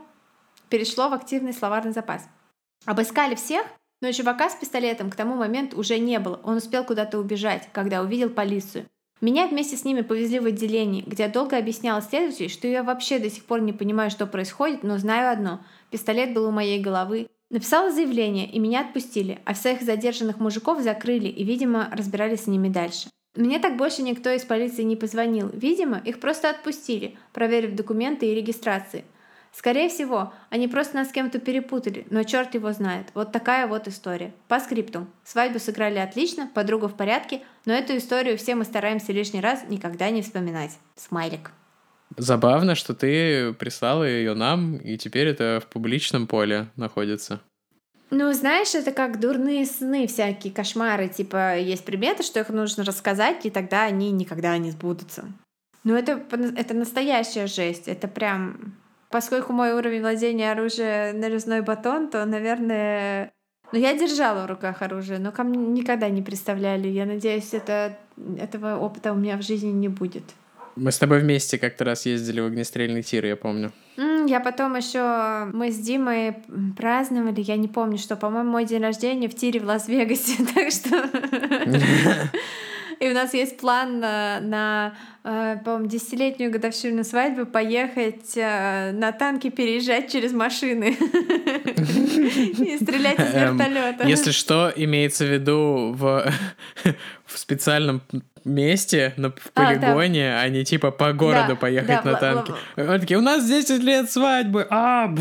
Перешло 0.68 1.08
в 1.08 1.14
активный 1.14 1.52
словарный 1.52 1.92
запас. 1.92 2.28
Обыскали 2.86 3.34
всех, 3.34 3.66
но 4.00 4.12
чувака 4.12 4.50
с 4.50 4.54
пистолетом 4.54 5.10
к 5.10 5.16
тому 5.16 5.34
моменту 5.36 5.78
уже 5.78 5.98
не 5.98 6.18
было. 6.18 6.40
Он 6.44 6.56
успел 6.56 6.84
куда-то 6.84 7.18
убежать, 7.18 7.68
когда 7.72 8.02
увидел 8.02 8.30
полицию. 8.30 8.86
Меня 9.20 9.46
вместе 9.46 9.76
с 9.76 9.84
ними 9.84 10.00
повезли 10.00 10.40
в 10.40 10.46
отделение, 10.46 11.02
где 11.06 11.24
я 11.24 11.28
долго 11.28 11.58
объясняла 11.58 12.00
следователю, 12.00 12.48
что 12.48 12.66
я 12.66 12.82
вообще 12.82 13.18
до 13.18 13.28
сих 13.28 13.44
пор 13.44 13.60
не 13.60 13.74
понимаю, 13.74 14.10
что 14.10 14.26
происходит, 14.26 14.82
но 14.82 14.96
знаю 14.96 15.30
одно. 15.30 15.60
Пистолет 15.90 16.32
был 16.32 16.46
у 16.46 16.50
моей 16.50 16.80
головы. 16.80 17.26
Написала 17.50 17.90
заявление, 17.90 18.48
и 18.50 18.58
меня 18.58 18.80
отпустили, 18.80 19.40
а 19.44 19.52
всех 19.52 19.82
задержанных 19.82 20.38
мужиков 20.38 20.80
закрыли 20.80 21.28
и, 21.28 21.44
видимо, 21.44 21.90
разбирались 21.92 22.44
с 22.44 22.46
ними 22.46 22.68
дальше. 22.68 23.10
Мне 23.36 23.58
так 23.58 23.76
больше 23.76 24.02
никто 24.02 24.30
из 24.30 24.44
полиции 24.44 24.82
не 24.82 24.96
позвонил. 24.96 25.50
Видимо, 25.52 25.98
их 25.98 26.18
просто 26.18 26.48
отпустили, 26.48 27.16
проверив 27.32 27.74
документы 27.74 28.26
и 28.26 28.34
регистрации. 28.34 29.04
Скорее 29.52 29.88
всего, 29.88 30.32
они 30.48 30.68
просто 30.68 30.96
нас 30.96 31.08
с 31.08 31.12
кем-то 31.12 31.38
перепутали, 31.38 32.06
но 32.10 32.22
черт 32.22 32.54
его 32.54 32.72
знает. 32.72 33.08
Вот 33.14 33.32
такая 33.32 33.66
вот 33.66 33.88
история. 33.88 34.32
По 34.48 34.60
скрипту. 34.60 35.06
Свадьбу 35.24 35.58
сыграли 35.58 35.98
отлично, 35.98 36.48
подруга 36.54 36.88
в 36.88 36.96
порядке, 36.96 37.42
но 37.64 37.72
эту 37.72 37.96
историю 37.96 38.38
все 38.38 38.54
мы 38.54 38.64
стараемся 38.64 39.12
лишний 39.12 39.40
раз 39.40 39.64
никогда 39.68 40.10
не 40.10 40.22
вспоминать. 40.22 40.78
Смайлик. 40.96 41.50
Забавно, 42.16 42.74
что 42.74 42.94
ты 42.94 43.52
прислала 43.54 44.04
ее 44.04 44.34
нам, 44.34 44.76
и 44.76 44.96
теперь 44.96 45.28
это 45.28 45.60
в 45.64 45.68
публичном 45.68 46.26
поле 46.26 46.68
находится. 46.76 47.40
Ну, 48.10 48.32
знаешь, 48.32 48.74
это 48.74 48.90
как 48.90 49.20
дурные 49.20 49.64
сны 49.64 50.08
всякие, 50.08 50.52
кошмары. 50.52 51.08
Типа, 51.08 51.56
есть 51.56 51.84
приметы, 51.84 52.24
что 52.24 52.40
их 52.40 52.48
нужно 52.48 52.84
рассказать, 52.84 53.46
и 53.46 53.50
тогда 53.50 53.84
они 53.84 54.10
никогда 54.10 54.58
не 54.58 54.72
сбудутся. 54.72 55.32
Ну, 55.84 55.94
это, 55.94 56.20
это 56.56 56.74
настоящая 56.74 57.46
жесть. 57.46 57.86
Это 57.86 58.08
прям 58.08 58.74
Поскольку 59.10 59.52
мой 59.52 59.72
уровень 59.72 60.00
владения 60.00 60.52
оружием 60.52 61.18
нарезной 61.18 61.62
батон, 61.62 62.08
то, 62.08 62.24
наверное... 62.24 63.32
Ну, 63.72 63.78
я 63.78 63.96
держала 63.96 64.46
в 64.46 64.50
руках 64.50 64.82
оружие, 64.82 65.18
но 65.18 65.32
ко 65.32 65.42
мне 65.42 65.58
никогда 65.58 66.08
не 66.08 66.22
представляли. 66.22 66.88
Я 66.88 67.06
надеюсь, 67.06 67.52
это, 67.52 67.98
этого 68.38 68.76
опыта 68.78 69.12
у 69.12 69.16
меня 69.16 69.36
в 69.36 69.42
жизни 69.42 69.70
не 69.70 69.88
будет. 69.88 70.24
Мы 70.76 70.92
с 70.92 70.98
тобой 70.98 71.20
вместе 71.20 71.58
как-то 71.58 71.84
раз 71.84 72.06
ездили 72.06 72.40
в 72.40 72.46
огнестрельный 72.46 73.02
тир, 73.02 73.26
я 73.26 73.36
помню. 73.36 73.72
Я 73.96 74.40
потом 74.40 74.76
еще 74.76 75.50
мы 75.52 75.72
с 75.72 75.78
Димой 75.78 76.36
праздновали, 76.76 77.40
я 77.40 77.56
не 77.56 77.68
помню, 77.68 77.98
что, 77.98 78.16
по-моему, 78.16 78.50
мой 78.50 78.64
день 78.64 78.82
рождения 78.82 79.28
в 79.28 79.34
тире 79.34 79.60
в 79.60 79.64
Лас-Вегасе, 79.64 80.44
так 80.54 80.70
что 80.70 80.90
И 83.00 83.08
у 83.08 83.14
нас 83.14 83.32
есть 83.32 83.56
план 83.56 83.98
на, 83.98 84.40
на 84.40 84.94
э, 85.24 85.56
по-моему, 85.64 85.86
десятилетнюю 85.86 86.50
годовщину 86.52 87.02
свадьбы 87.02 87.46
поехать 87.46 88.36
э, 88.36 88.92
на 88.92 89.10
танке, 89.12 89.50
переезжать 89.50 90.12
через 90.12 90.32
машины 90.32 90.90
и 90.98 92.78
стрелять 92.78 93.18
из 93.18 93.34
эм, 93.34 93.56
вертолета. 93.56 94.06
Если 94.06 94.32
что, 94.32 94.70
имеется 94.76 95.24
в 95.24 95.32
виду 95.32 95.94
в, 95.96 96.30
в 97.24 97.38
специальном 97.38 98.02
месте, 98.44 99.14
на, 99.16 99.30
в 99.30 99.52
полигоне, 99.52 100.30
а, 100.30 100.36
да. 100.36 100.42
а 100.42 100.48
не 100.48 100.64
типа 100.64 100.90
по 100.90 101.12
городу 101.12 101.50
да, 101.50 101.56
поехать 101.56 102.02
да, 102.04 102.12
на 102.12 102.14
танке. 102.14 102.52
Они 102.76 102.98
такие, 102.98 103.18
у 103.18 103.22
нас 103.22 103.46
10 103.46 103.82
лет 103.82 104.10
свадьбы, 104.10 104.66
а 104.70 105.14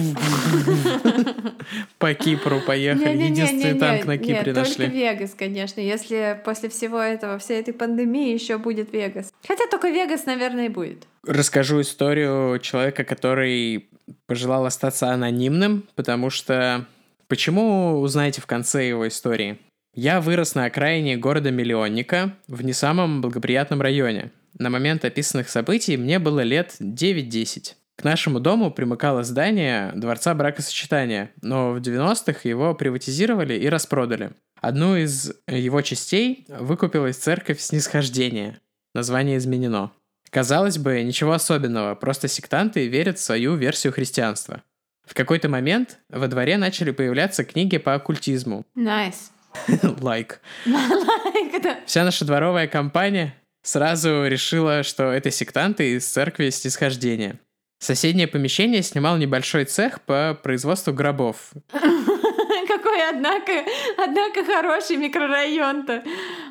По 1.98 2.14
Кипру 2.14 2.62
поехали, 2.62 3.24
единственный 3.24 3.78
танк 3.78 4.06
на 4.06 4.18
Кипре 4.18 4.54
нашли. 4.54 4.76
только 4.76 4.98
Вегас, 4.98 5.36
конечно, 5.38 5.82
если 5.82 6.40
после 6.44 6.70
всего 6.70 7.00
этого, 7.00 7.38
всей 7.40 7.60
этой 7.60 7.74
пандемии 7.74 8.34
еще 8.34 8.58
будет 8.58 8.94
Вегас. 8.94 9.32
Хотя 9.48 9.68
только 9.70 9.90
Вегас, 9.90 10.26
наверное, 10.26 10.66
и 10.66 10.70
будет. 10.70 11.08
Расскажу 11.26 11.82
историю 11.82 12.60
человека, 12.60 13.04
который 13.04 13.90
пожелал 14.26 14.66
остаться 14.66 15.10
анонимным, 15.10 15.84
потому 15.96 16.30
что 16.30 16.86
Почему, 17.30 18.02
узнаете 18.02 18.42
в 18.42 18.48
конце 18.48 18.88
его 18.88 19.08
истории. 19.08 19.60
Я 20.02 20.22
вырос 20.22 20.56
на 20.56 20.64
окраине 20.64 21.18
города-миллионника 21.18 22.34
в 22.48 22.62
не 22.62 22.72
самом 22.72 23.20
благоприятном 23.20 23.82
районе. 23.82 24.32
На 24.58 24.70
момент 24.70 25.04
описанных 25.04 25.50
событий 25.50 25.98
мне 25.98 26.20
было 26.20 26.40
лет 26.40 26.78
9-10. 26.80 27.74
К 27.98 28.06
нашему 28.06 28.40
дому 28.40 28.72
примыкало 28.72 29.24
здание 29.24 29.92
Дворца 29.94 30.34
бракосочетания, 30.36 31.32
но 31.42 31.74
в 31.74 31.80
90-х 31.80 32.48
его 32.48 32.74
приватизировали 32.76 33.56
и 33.56 33.68
распродали. 33.68 34.32
Одну 34.62 34.96
из 34.96 35.34
его 35.50 35.82
частей 35.82 36.46
выкупилась 36.48 37.18
церковь 37.18 37.60
снисхождения. 37.60 38.62
Название 38.96 39.36
изменено. 39.36 39.92
Казалось 40.30 40.78
бы, 40.78 41.04
ничего 41.04 41.34
особенного, 41.34 41.96
просто 41.96 42.30
сектанты 42.30 42.88
верят 42.88 43.18
в 43.18 43.22
свою 43.22 43.56
версию 43.56 43.92
христианства. 43.92 44.64
В 45.06 45.14
какой-то 45.14 45.50
момент 45.50 45.98
во 46.08 46.30
дворе 46.30 46.58
начали 46.58 46.92
появляться 46.92 47.44
книги 47.44 47.78
по 47.78 47.96
оккультизму. 47.96 48.66
Nice. 48.78 49.32
Лайк. 50.02 50.42
Like, 50.66 51.62
да. 51.62 51.80
Вся 51.86 52.04
наша 52.04 52.26
дворовая 52.26 52.68
компания 52.68 53.36
сразу 53.64 54.26
решила, 54.26 54.84
что 54.84 55.12
это 55.12 55.32
сектанты 55.32 55.96
из 55.96 56.06
церкви 56.06 56.50
снисхождения. 56.50 57.40
Соседнее 57.80 58.28
помещение 58.28 58.84
снимал 58.84 59.18
небольшой 59.18 59.66
цех 59.66 60.02
по 60.02 60.38
производству 60.42 60.94
гробов. 60.94 61.52
Какой, 61.72 63.10
однако, 63.10 63.52
однако 63.98 64.46
хороший 64.46 64.98
микрорайон-то. 64.98 66.04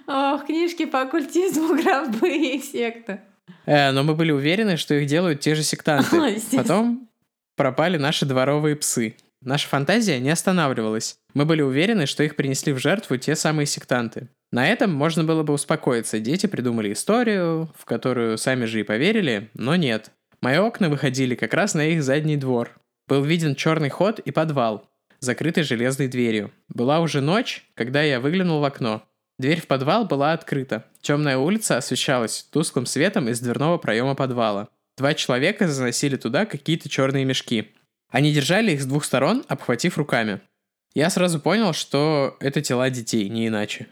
Ох, 0.07 0.47
книжки 0.47 0.85
по 0.87 1.03
оккультизму, 1.03 1.75
гробы 1.83 2.31
и 2.31 2.61
секта. 2.61 3.21
Э, 3.67 3.93
но 3.93 4.03
мы 4.03 4.15
были 4.15 4.33
уверены, 4.33 4.77
что 4.77 4.95
их 4.95 5.07
делают 5.07 5.41
те 5.41 5.55
же 5.55 5.63
сектанты. 5.63 6.41
Потом 6.57 7.09
пропали 7.57 7.99
наши 7.99 8.25
дворовые 8.25 8.77
псы. 8.77 9.15
Наша 9.43 9.69
фантазия 9.69 10.19
не 10.19 10.31
останавливалась. 10.31 11.19
Мы 11.35 11.45
были 11.45 11.63
уверены, 11.63 12.07
что 12.07 12.23
их 12.23 12.37
принесли 12.37 12.73
в 12.73 12.79
жертву 12.79 13.17
те 13.17 13.37
самые 13.37 13.67
сектанты. 13.67 14.29
На 14.51 14.67
этом 14.67 14.93
можно 14.93 15.25
было 15.25 15.43
бы 15.43 15.55
успокоиться. 15.55 16.19
Дети 16.19 16.47
придумали 16.47 16.93
историю, 16.93 17.73
в 17.77 17.85
которую 17.85 18.39
сами 18.39 18.65
же 18.65 18.81
и 18.81 18.85
поверили, 18.85 19.51
но 19.55 19.77
нет. 19.77 20.11
Мои 20.41 20.57
окна 20.57 20.89
выходили 20.89 21.35
как 21.35 21.55
раз 21.55 21.75
на 21.75 21.87
их 21.87 22.03
задний 22.03 22.37
двор. 22.37 22.81
Был 23.07 23.23
виден 23.25 23.55
черный 23.55 23.89
ход 23.89 24.19
и 24.19 24.31
подвал, 24.31 24.89
закрытый 25.21 25.65
железной 25.65 26.09
дверью. 26.09 26.53
Была 26.69 27.01
уже 27.01 27.21
ночь, 27.21 27.67
когда 27.75 28.03
я 28.03 28.21
выглянул 28.21 28.61
в 28.61 28.65
окно. 28.65 29.03
Дверь 29.39 29.61
в 29.61 29.67
подвал 29.67 30.05
была 30.05 30.33
открыта. 30.33 30.85
Темная 31.01 31.39
улица 31.39 31.77
освещалась 31.77 32.49
тусклым 32.51 32.87
светом 32.87 33.29
из 33.29 33.41
дверного 33.41 33.79
проема 33.79 34.15
подвала. 34.15 34.69
Два 34.97 35.15
человека 35.15 35.69
заносили 35.69 36.17
туда 36.17 36.45
какие-то 36.45 36.89
черные 36.89 37.25
мешки. 37.25 37.73
Они 38.11 38.33
держали 38.33 38.73
их 38.73 38.83
с 38.83 38.87
двух 38.87 39.05
сторон, 39.05 39.45
обхватив 39.49 39.99
руками. 39.99 40.41
Я 40.95 41.11
сразу 41.11 41.39
понял, 41.39 41.75
что 41.75 42.37
это 42.41 42.63
тела 42.63 42.91
детей, 42.91 43.29
не 43.29 43.49
иначе. 43.49 43.87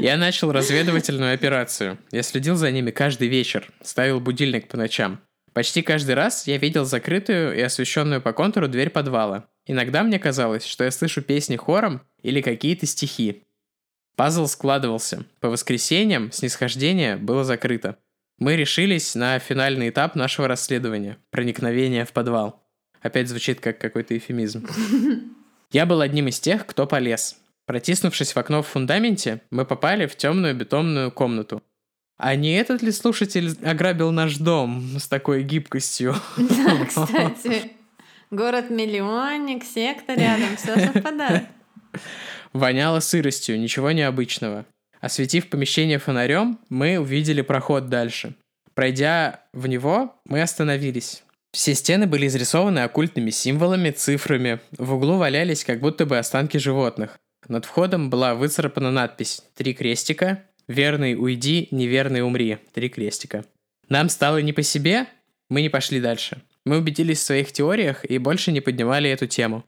Я 0.00 0.16
начал 0.16 0.52
разведывательную 0.52 1.34
операцию. 1.34 1.98
Я 2.10 2.22
следил 2.22 2.56
за 2.56 2.70
ними 2.70 2.90
каждый 2.90 3.28
вечер, 3.28 3.70
ставил 3.82 4.20
будильник 4.20 4.68
по 4.68 4.76
ночам. 4.76 5.20
Почти 5.52 5.82
каждый 5.82 6.14
раз 6.14 6.46
я 6.46 6.58
видел 6.58 6.84
закрытую 6.84 7.56
и 7.56 7.60
освещенную 7.60 8.20
по 8.20 8.32
контуру 8.32 8.68
дверь 8.68 8.90
подвала. 8.90 9.48
Иногда 9.66 10.02
мне 10.02 10.18
казалось, 10.18 10.64
что 10.64 10.84
я 10.84 10.90
слышу 10.90 11.22
песни 11.22 11.56
хором 11.56 12.02
или 12.22 12.40
какие-то 12.40 12.86
стихи. 12.86 13.44
Пазл 14.16 14.46
складывался. 14.46 15.24
По 15.40 15.48
воскресеньям 15.48 16.32
снисхождение 16.32 17.16
было 17.16 17.44
закрыто. 17.44 17.96
Мы 18.38 18.54
решились 18.54 19.16
на 19.16 19.38
финальный 19.40 19.88
этап 19.88 20.14
нашего 20.14 20.46
расследования– 20.46 21.18
проникновение 21.30 22.04
в 22.04 22.12
подвал. 22.12 22.62
Опять 23.02 23.28
звучит 23.28 23.60
как 23.60 23.80
какой-то 23.80 24.16
эфемизм. 24.16 24.66
Я 25.72 25.86
был 25.86 26.00
одним 26.00 26.28
из 26.28 26.38
тех, 26.38 26.64
кто 26.64 26.86
полез. 26.86 27.36
Протиснувшись 27.66 28.32
в 28.32 28.36
окно 28.36 28.62
в 28.62 28.68
фундаменте, 28.68 29.42
мы 29.50 29.64
попали 29.64 30.06
в 30.06 30.16
темную 30.16 30.54
бетонную 30.54 31.10
комнату. 31.10 31.62
А 32.16 32.36
не 32.36 32.54
этот 32.54 32.80
ли 32.80 32.92
слушатель 32.92 33.56
ограбил 33.62 34.12
наш 34.12 34.36
дом 34.36 34.98
с 34.98 35.08
такой 35.08 35.42
гибкостью? 35.42 36.14
Да, 36.36 36.84
кстати. 36.88 37.72
Город-миллионник, 38.30 39.64
секта 39.64 40.14
рядом, 40.14 40.56
все 40.56 40.74
совпадает. 40.92 41.48
Воняло 42.52 43.00
сыростью, 43.00 43.60
ничего 43.60 43.90
необычного. 43.90 44.64
Осветив 45.00 45.48
помещение 45.48 45.98
фонарем, 45.98 46.58
мы 46.68 46.98
увидели 46.98 47.42
проход 47.42 47.88
дальше. 47.88 48.34
Пройдя 48.74 49.44
в 49.52 49.66
него, 49.66 50.20
мы 50.24 50.42
остановились. 50.42 51.24
Все 51.52 51.74
стены 51.74 52.06
были 52.06 52.26
изрисованы 52.26 52.80
оккультными 52.80 53.30
символами, 53.30 53.90
цифрами. 53.90 54.60
В 54.76 54.94
углу 54.94 55.16
валялись 55.16 55.64
как 55.64 55.80
будто 55.80 56.06
бы 56.06 56.18
останки 56.18 56.58
животных. 56.58 57.18
Над 57.48 57.64
входом 57.64 58.10
была 58.10 58.34
выцарапана 58.34 58.90
надпись 58.90 59.42
«Три 59.54 59.72
крестика», 59.74 60.44
«Верный 60.66 61.14
уйди, 61.14 61.68
неверный 61.70 62.22
умри», 62.22 62.58
«Три 62.74 62.90
крестика». 62.90 63.44
Нам 63.88 64.10
стало 64.10 64.38
не 64.38 64.52
по 64.52 64.62
себе, 64.62 65.06
мы 65.48 65.62
не 65.62 65.70
пошли 65.70 66.00
дальше. 66.00 66.42
Мы 66.66 66.76
убедились 66.76 67.18
в 67.18 67.22
своих 67.22 67.52
теориях 67.52 68.04
и 68.04 68.18
больше 68.18 68.52
не 68.52 68.60
поднимали 68.60 69.08
эту 69.08 69.26
тему. 69.26 69.64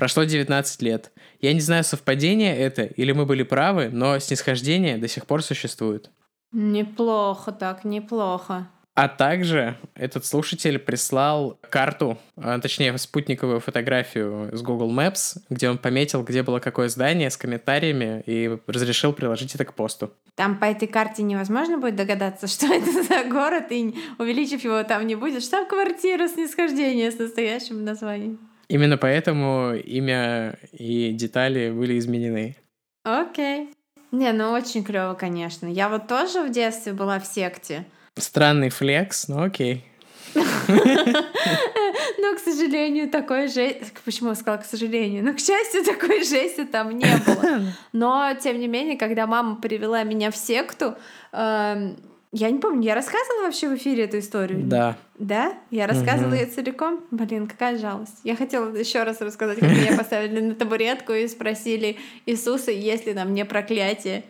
Прошло 0.00 0.24
19 0.24 0.80
лет. 0.80 1.12
Я 1.42 1.52
не 1.52 1.60
знаю, 1.60 1.84
совпадение 1.84 2.56
это 2.56 2.84
или 2.84 3.12
мы 3.12 3.26
были 3.26 3.42
правы, 3.42 3.90
но 3.92 4.18
снисхождение 4.18 4.96
до 4.96 5.08
сих 5.08 5.26
пор 5.26 5.42
существует. 5.42 6.10
Неплохо 6.52 7.52
так, 7.52 7.84
неплохо. 7.84 8.66
А 8.94 9.08
также 9.08 9.76
этот 9.94 10.24
слушатель 10.24 10.78
прислал 10.78 11.58
карту, 11.68 12.16
а, 12.36 12.58
точнее 12.60 12.96
спутниковую 12.96 13.60
фотографию 13.60 14.48
с 14.56 14.62
Google 14.62 14.90
Maps, 14.90 15.36
где 15.50 15.68
он 15.68 15.76
пометил, 15.76 16.22
где 16.22 16.42
было 16.42 16.60
какое 16.60 16.88
здание 16.88 17.28
с 17.28 17.36
комментариями 17.36 18.22
и 18.24 18.58
разрешил 18.66 19.12
приложить 19.12 19.54
это 19.54 19.66
к 19.66 19.74
посту. 19.74 20.14
Там 20.34 20.58
по 20.58 20.64
этой 20.64 20.88
карте 20.88 21.22
невозможно 21.22 21.76
будет 21.76 21.96
догадаться, 21.96 22.46
что 22.46 22.72
это 22.72 22.90
за 23.02 23.24
город, 23.24 23.66
и 23.68 23.94
увеличив 24.18 24.64
его 24.64 24.82
там 24.82 25.06
не 25.06 25.14
будет. 25.14 25.42
Штаб-квартира 25.42 26.26
снисхождения 26.26 27.10
с 27.10 27.18
настоящим 27.18 27.84
названием. 27.84 28.49
Именно 28.70 28.96
поэтому 28.98 29.74
имя 29.74 30.56
и 30.70 31.10
детали 31.10 31.70
были 31.70 31.98
изменены. 31.98 32.56
Окей. 33.02 33.70
Не, 34.12 34.32
ну 34.32 34.52
очень 34.52 34.84
клево, 34.84 35.14
конечно. 35.14 35.66
Я 35.66 35.88
вот 35.88 36.06
тоже 36.06 36.44
в 36.44 36.52
детстве 36.52 36.92
была 36.92 37.18
в 37.18 37.26
секте. 37.26 37.84
Странный 38.16 38.70
флекс, 38.70 39.26
но 39.26 39.42
окей. 39.42 39.84
Но, 40.34 40.44
к 42.36 42.38
сожалению, 42.44 43.10
такой 43.10 43.48
жести... 43.48 43.92
Почему 44.04 44.28
я 44.28 44.36
сказала 44.36 44.62
к 44.62 44.64
сожалению? 44.64 45.24
Но, 45.24 45.32
к 45.32 45.40
счастью, 45.40 45.82
такой 45.84 46.22
жести 46.22 46.64
там 46.64 46.96
не 46.96 47.16
было. 47.26 47.72
Но, 47.92 48.32
тем 48.40 48.60
не 48.60 48.68
менее, 48.68 48.96
когда 48.96 49.26
мама 49.26 49.56
привела 49.56 50.04
меня 50.04 50.30
в 50.30 50.36
секту, 50.36 50.94
эм, 51.32 51.96
я 52.32 52.50
не 52.50 52.58
помню, 52.58 52.82
я 52.82 52.94
рассказывала 52.94 53.44
вообще 53.44 53.68
в 53.68 53.76
эфире 53.76 54.04
эту 54.04 54.18
историю? 54.20 54.60
Да. 54.62 54.96
Да? 55.18 55.54
Я 55.70 55.86
рассказывала 55.86 56.34
ее 56.34 56.46
целиком? 56.46 57.00
Блин, 57.10 57.48
какая 57.48 57.76
жалость. 57.76 58.20
Я 58.22 58.36
хотела 58.36 58.74
еще 58.74 59.02
раз 59.02 59.20
рассказать, 59.20 59.58
как 59.58 59.68
меня 59.68 59.96
поставили 59.96 60.40
на 60.40 60.54
табуретку 60.54 61.12
и 61.12 61.26
спросили 61.26 61.96
Иисуса, 62.26 62.70
есть 62.70 63.06
ли 63.06 63.14
на 63.14 63.24
мне 63.24 63.44
проклятие. 63.44 64.24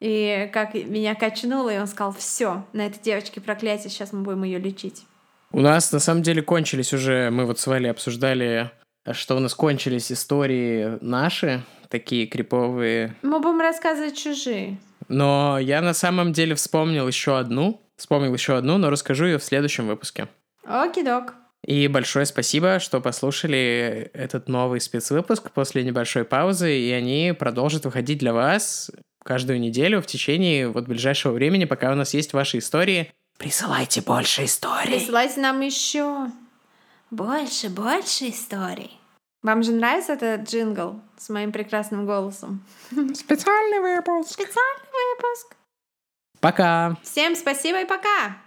И 0.00 0.50
как 0.52 0.74
меня 0.74 1.14
качнуло, 1.14 1.72
и 1.72 1.78
он 1.78 1.86
сказал, 1.86 2.12
все, 2.12 2.66
на 2.72 2.86
этой 2.86 3.00
девочке 3.00 3.40
проклятие, 3.40 3.88
сейчас 3.88 4.12
мы 4.12 4.22
будем 4.22 4.42
ее 4.42 4.58
лечить. 4.58 5.04
У 5.52 5.60
нас 5.60 5.92
на 5.92 6.00
самом 6.00 6.22
деле 6.22 6.42
кончились 6.42 6.92
уже, 6.92 7.30
мы 7.30 7.46
вот 7.46 7.60
с 7.60 7.66
Валей 7.68 7.90
обсуждали, 7.90 8.72
что 9.12 9.36
у 9.36 9.38
нас 9.38 9.54
кончились 9.54 10.10
истории 10.10 10.98
наши, 11.00 11.62
такие 11.88 12.26
криповые. 12.26 13.14
Мы 13.22 13.38
будем 13.38 13.60
рассказывать 13.60 14.18
чужие. 14.18 14.78
Но 15.08 15.58
я 15.58 15.80
на 15.80 15.94
самом 15.94 16.32
деле 16.32 16.54
вспомнил 16.54 17.06
еще 17.06 17.38
одну, 17.38 17.82
вспомнил 17.96 18.32
еще 18.32 18.56
одну, 18.56 18.78
но 18.78 18.90
расскажу 18.90 19.26
ее 19.26 19.38
в 19.38 19.44
следующем 19.44 19.86
выпуске. 19.86 20.28
Окей-док. 20.64 21.34
И 21.66 21.88
большое 21.88 22.26
спасибо, 22.26 22.78
что 22.78 23.00
послушали 23.00 24.10
этот 24.12 24.48
новый 24.48 24.80
спецвыпуск 24.80 25.50
после 25.50 25.82
небольшой 25.82 26.24
паузы, 26.24 26.78
и 26.78 26.90
они 26.92 27.34
продолжат 27.38 27.86
выходить 27.86 28.18
для 28.18 28.34
вас 28.34 28.90
каждую 29.24 29.58
неделю 29.58 30.02
в 30.02 30.06
течение 30.06 30.68
вот 30.68 30.86
ближайшего 30.86 31.32
времени, 31.32 31.64
пока 31.64 31.90
у 31.90 31.94
нас 31.94 32.12
есть 32.12 32.34
ваши 32.34 32.58
истории. 32.58 33.10
Присылайте 33.38 34.02
больше 34.02 34.44
историй. 34.44 34.98
Присылайте 34.98 35.40
нам 35.40 35.60
еще 35.60 36.28
больше, 37.10 37.70
больше 37.70 38.28
историй. 38.28 38.98
Вам 39.44 39.62
же 39.62 39.72
нравится 39.72 40.14
этот 40.14 40.48
джингл 40.48 41.02
с 41.18 41.28
моим 41.28 41.52
прекрасным 41.52 42.06
голосом? 42.06 42.64
Специальный 42.88 43.78
выпуск. 43.78 44.32
Специальный 44.32 45.16
выпуск. 45.16 45.54
Пока. 46.40 46.96
Всем 47.02 47.36
спасибо 47.36 47.82
и 47.82 47.84
пока! 47.84 48.38